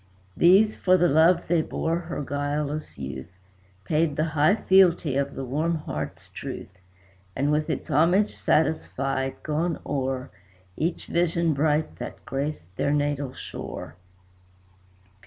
[0.35, 3.37] These, for the love they bore her guileless youth,
[3.85, 6.79] Paid the high fealty of the warm heart's truth;
[7.35, 10.31] And with its homage satisfied, gone o'er
[10.75, 13.95] Each vision bright that graced their natal shore.